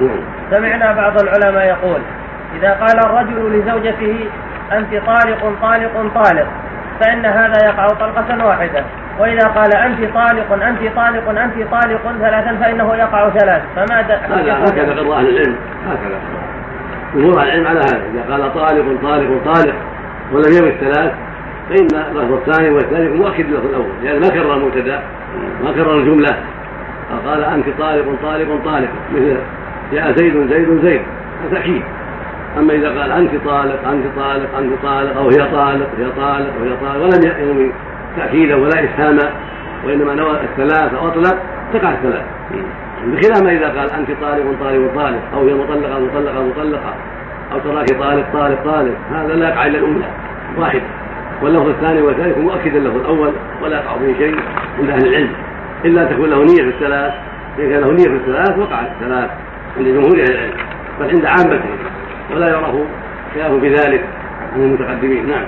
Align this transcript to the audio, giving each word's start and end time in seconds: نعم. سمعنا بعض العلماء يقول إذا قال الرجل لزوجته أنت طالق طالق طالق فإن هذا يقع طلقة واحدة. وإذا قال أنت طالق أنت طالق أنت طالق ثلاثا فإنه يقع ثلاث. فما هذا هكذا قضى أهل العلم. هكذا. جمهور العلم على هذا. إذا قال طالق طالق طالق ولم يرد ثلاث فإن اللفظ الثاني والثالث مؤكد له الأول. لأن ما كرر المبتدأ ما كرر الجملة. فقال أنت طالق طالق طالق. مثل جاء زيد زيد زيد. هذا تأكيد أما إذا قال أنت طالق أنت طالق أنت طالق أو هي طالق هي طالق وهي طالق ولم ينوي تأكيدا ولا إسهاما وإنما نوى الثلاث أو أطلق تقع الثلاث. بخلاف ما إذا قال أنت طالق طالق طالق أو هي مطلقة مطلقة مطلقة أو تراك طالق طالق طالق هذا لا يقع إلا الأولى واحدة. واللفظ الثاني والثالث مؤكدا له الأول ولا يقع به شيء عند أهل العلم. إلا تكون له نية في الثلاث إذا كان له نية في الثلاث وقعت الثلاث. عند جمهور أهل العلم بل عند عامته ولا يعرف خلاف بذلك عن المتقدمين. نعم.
نعم. 0.00 0.20
سمعنا 0.50 0.92
بعض 0.92 1.22
العلماء 1.22 1.66
يقول 1.66 2.00
إذا 2.58 2.70
قال 2.70 2.98
الرجل 3.06 3.58
لزوجته 3.58 4.28
أنت 4.72 4.90
طالق 5.06 5.52
طالق 5.62 6.12
طالق 6.14 6.46
فإن 7.00 7.26
هذا 7.26 7.64
يقع 7.64 7.86
طلقة 7.86 8.46
واحدة. 8.46 8.84
وإذا 9.18 9.48
قال 9.48 9.76
أنت 9.76 10.14
طالق 10.14 10.52
أنت 10.52 10.78
طالق 10.96 11.28
أنت 11.28 11.54
طالق 11.70 12.12
ثلاثا 12.20 12.56
فإنه 12.62 12.94
يقع 12.94 13.30
ثلاث. 13.30 13.62
فما 13.76 14.00
هذا 14.00 14.58
هكذا 14.64 14.92
قضى 14.92 15.14
أهل 15.14 15.28
العلم. 15.28 15.56
هكذا. 15.86 16.18
جمهور 17.14 17.42
العلم 17.42 17.66
على 17.66 17.78
هذا. 17.80 18.02
إذا 18.14 18.22
قال 18.30 18.54
طالق 18.54 19.02
طالق 19.02 19.44
طالق 19.44 19.74
ولم 20.32 20.52
يرد 20.52 20.76
ثلاث 20.80 21.12
فإن 21.68 21.86
اللفظ 22.10 22.32
الثاني 22.32 22.70
والثالث 22.70 23.20
مؤكد 23.20 23.50
له 23.50 23.58
الأول. 23.58 23.92
لأن 24.02 24.20
ما 24.20 24.28
كرر 24.28 24.54
المبتدأ 24.54 25.02
ما 25.64 25.72
كرر 25.72 25.94
الجملة. 25.94 26.36
فقال 27.10 27.44
أنت 27.44 27.66
طالق 27.78 28.04
طالق 28.22 28.64
طالق. 28.64 28.88
مثل 29.12 29.36
جاء 29.92 30.12
زيد 30.12 30.48
زيد 30.50 30.80
زيد. 30.82 31.02
هذا 31.42 31.54
تأكيد 31.54 31.82
أما 32.58 32.72
إذا 32.74 32.88
قال 32.88 33.12
أنت 33.12 33.30
طالق 33.44 33.88
أنت 33.88 34.04
طالق 34.16 34.58
أنت 34.58 34.72
طالق 34.82 35.16
أو 35.16 35.28
هي 35.28 35.50
طالق 35.52 35.88
هي 35.98 36.10
طالق 36.16 36.52
وهي 36.60 36.76
طالق 36.80 37.02
ولم 37.02 37.32
ينوي 37.40 37.72
تأكيدا 38.16 38.54
ولا 38.54 38.84
إسهاما 38.84 39.30
وإنما 39.86 40.14
نوى 40.14 40.40
الثلاث 40.40 40.94
أو 40.94 41.08
أطلق 41.08 41.38
تقع 41.72 41.90
الثلاث. 41.90 42.24
بخلاف 43.06 43.42
ما 43.42 43.52
إذا 43.52 43.66
قال 43.66 43.90
أنت 43.90 44.08
طالق 44.20 44.44
طالق 44.60 44.94
طالق 44.94 45.20
أو 45.34 45.48
هي 45.48 45.54
مطلقة 45.54 45.98
مطلقة 45.98 46.42
مطلقة 46.42 46.94
أو 47.52 47.58
تراك 47.58 47.88
طالق 47.88 48.32
طالق 48.32 48.64
طالق 48.64 48.94
هذا 49.10 49.34
لا 49.34 49.48
يقع 49.48 49.66
إلا 49.66 49.78
الأولى 49.78 50.08
واحدة. 50.58 50.82
واللفظ 51.42 51.68
الثاني 51.68 52.02
والثالث 52.02 52.38
مؤكدا 52.38 52.78
له 52.78 52.96
الأول 52.96 53.32
ولا 53.62 53.76
يقع 53.76 53.96
به 53.96 54.14
شيء 54.18 54.36
عند 54.78 54.90
أهل 54.90 55.06
العلم. 55.06 55.32
إلا 55.84 56.04
تكون 56.04 56.30
له 56.30 56.44
نية 56.44 56.62
في 56.62 56.68
الثلاث 56.68 57.12
إذا 57.58 57.68
كان 57.68 57.80
له 57.80 57.92
نية 57.92 58.08
في 58.08 58.16
الثلاث 58.16 58.58
وقعت 58.58 58.86
الثلاث. 59.00 59.30
عند 59.78 59.88
جمهور 59.88 60.20
أهل 60.20 60.30
العلم 60.30 60.52
بل 61.00 61.10
عند 61.10 61.24
عامته 61.24 61.70
ولا 62.30 62.48
يعرف 62.48 62.74
خلاف 63.34 63.52
بذلك 63.52 64.04
عن 64.52 64.62
المتقدمين. 64.62 65.28
نعم. 65.28 65.44